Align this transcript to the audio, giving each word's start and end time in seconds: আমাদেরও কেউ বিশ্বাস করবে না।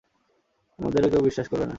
আমাদেরও 0.79 1.07
কেউ 1.11 1.21
বিশ্বাস 1.21 1.47
করবে 1.47 1.65
না। 1.65 1.69